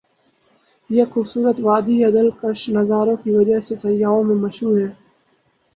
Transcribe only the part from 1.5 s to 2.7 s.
وادی ا دل کش